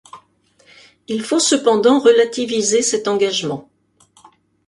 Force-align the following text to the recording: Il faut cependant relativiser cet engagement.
Il 1.07 1.21
faut 1.21 1.37
cependant 1.39 1.99
relativiser 1.99 2.81
cet 2.81 3.07
engagement. 3.07 3.69